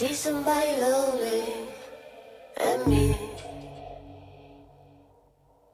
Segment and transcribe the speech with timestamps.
[0.00, 1.42] see somebody lonely
[2.56, 3.14] and me.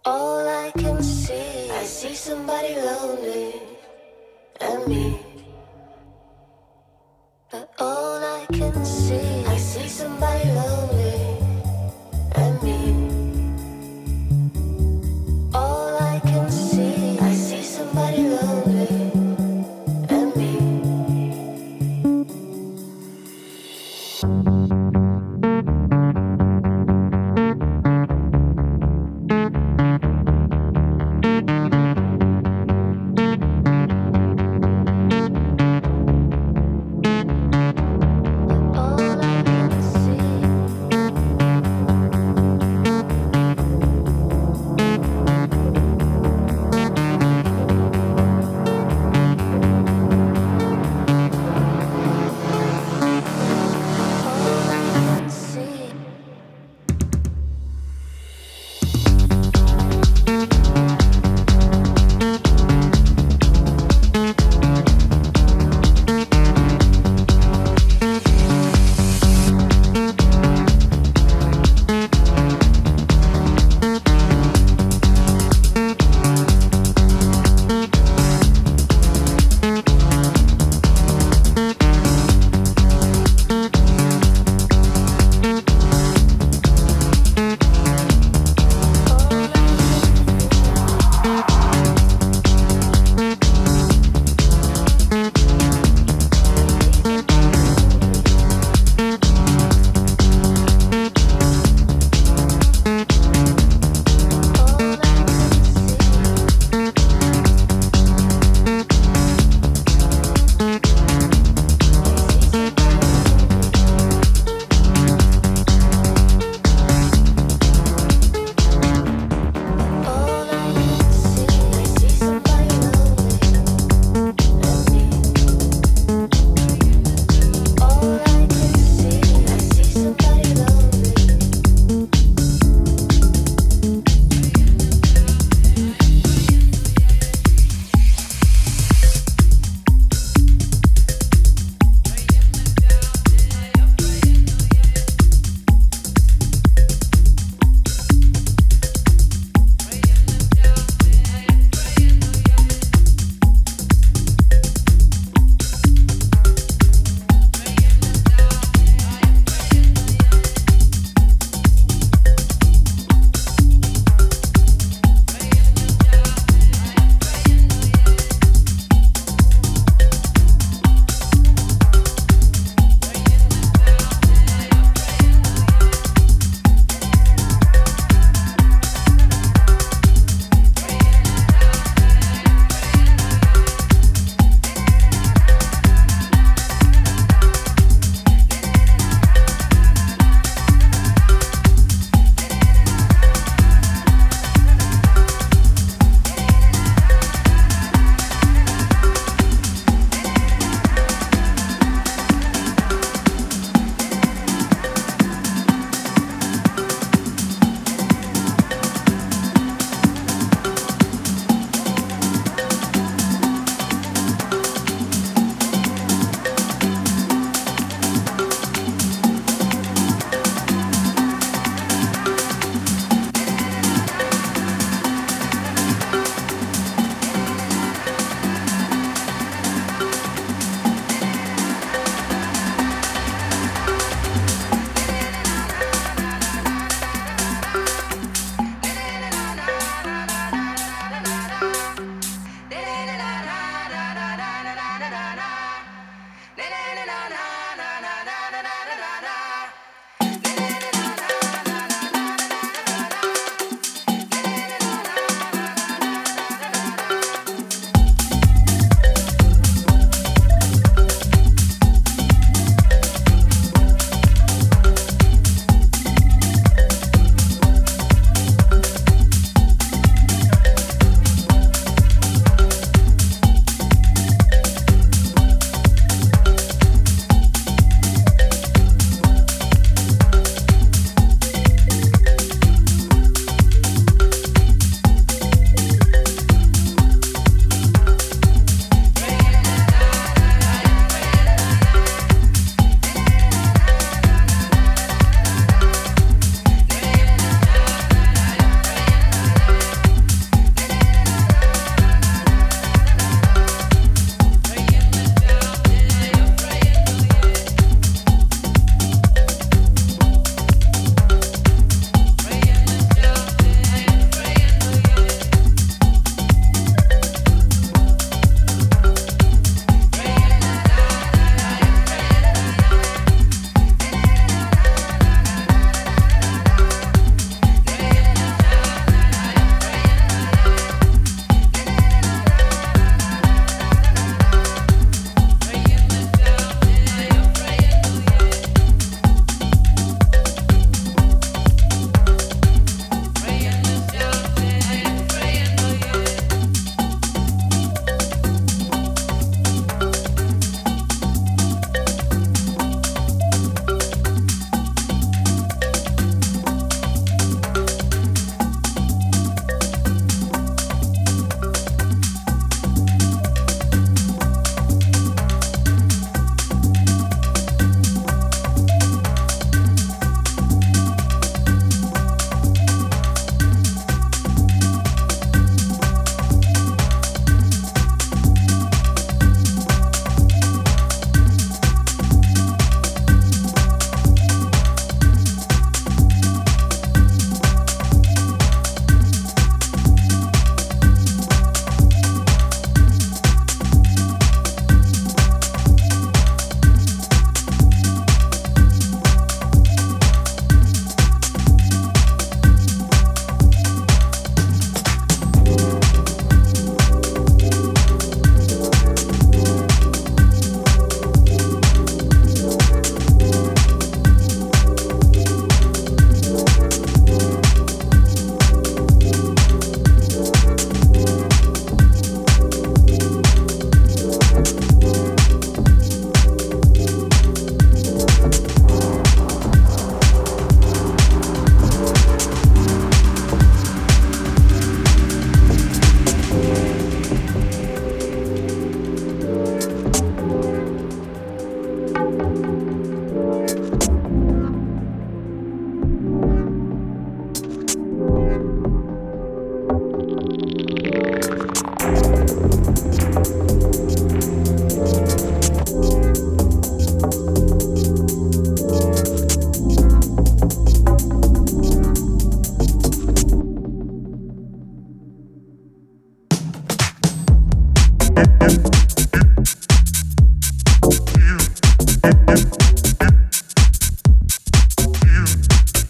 [0.04, 3.54] All I can see, I see somebody lonely
[4.60, 5.25] and me.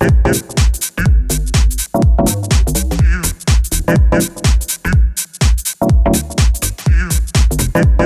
[0.08, 0.26] Thank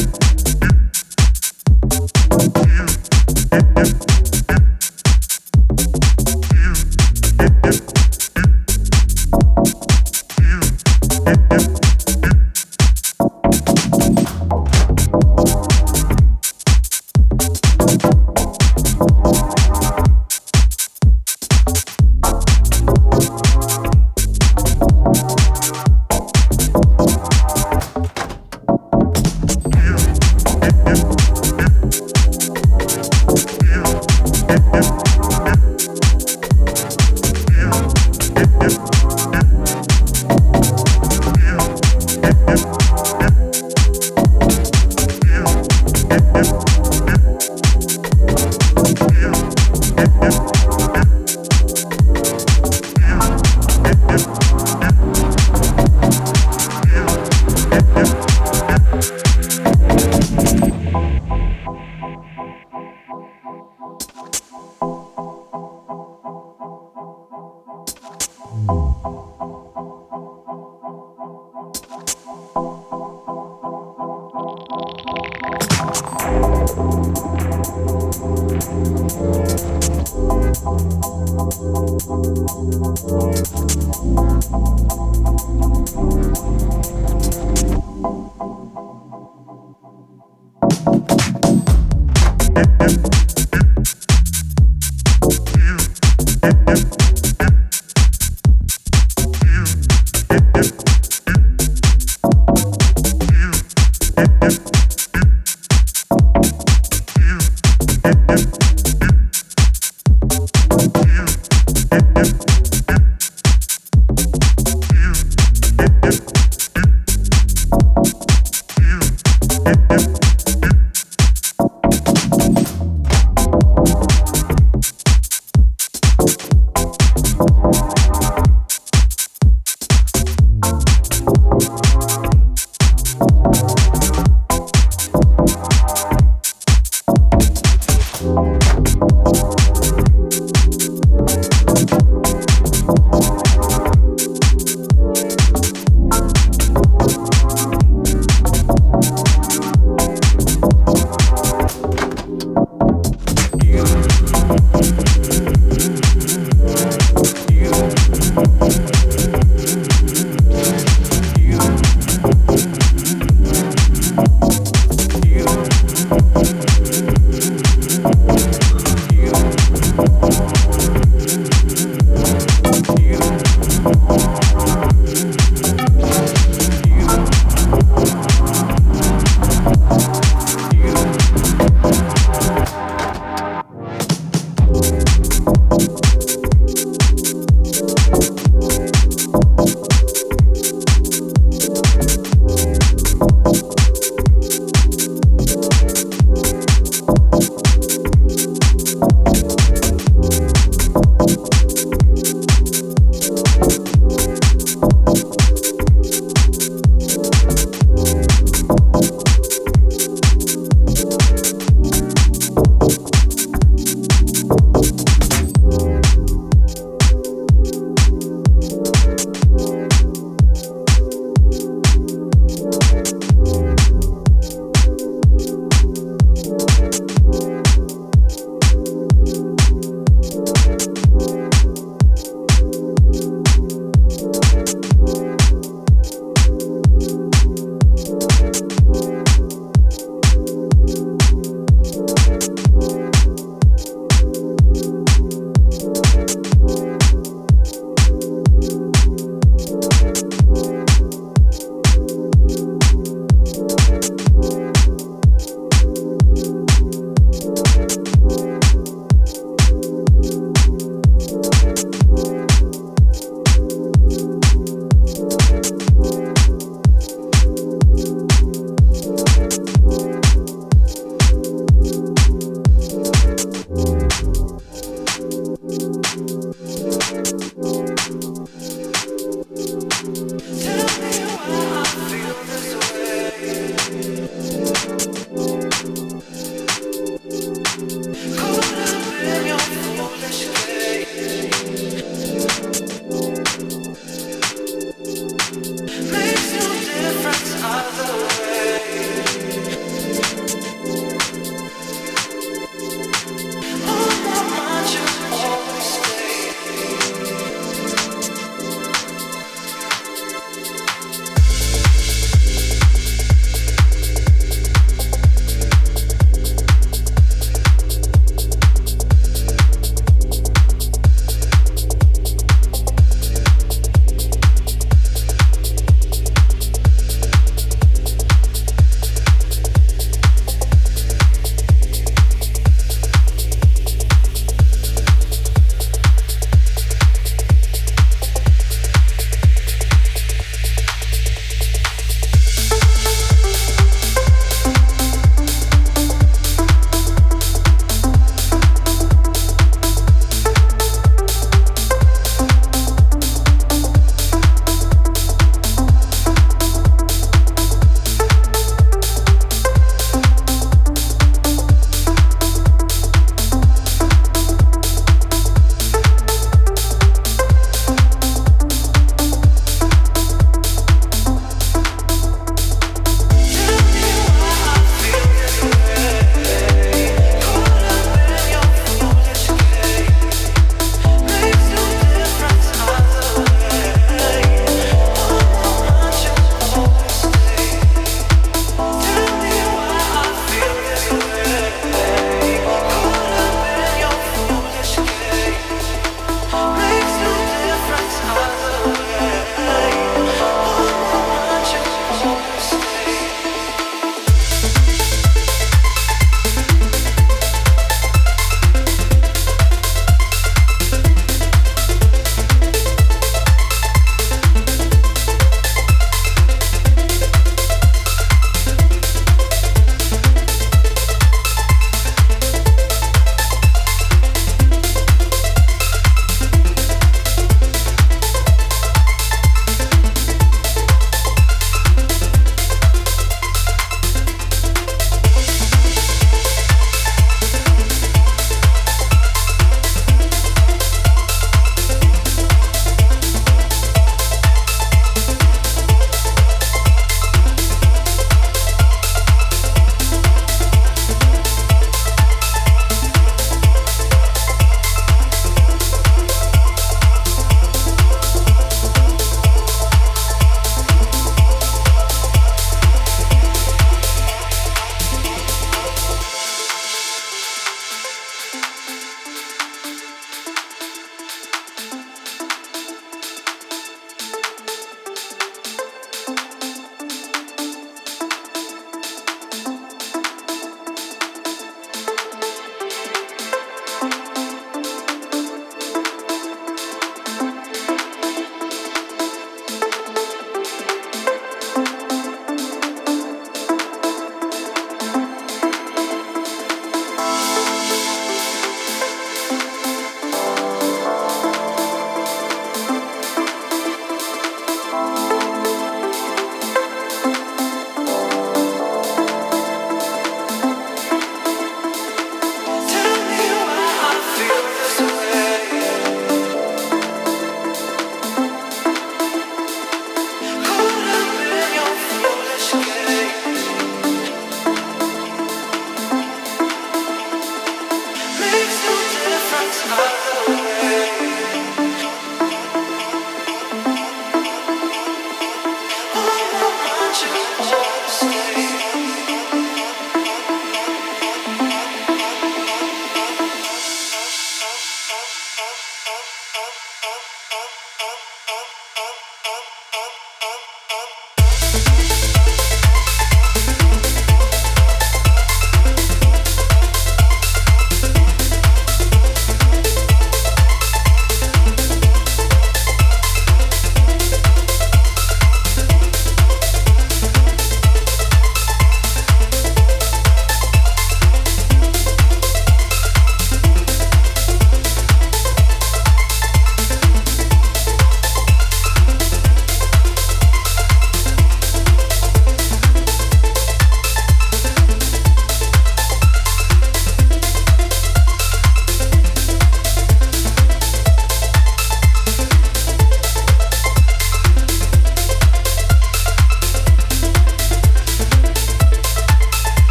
[0.00, 0.15] you.